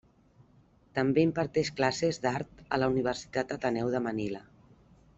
[0.99, 4.43] També imparteix classes d'art a la Universitat Ateneu de Manila.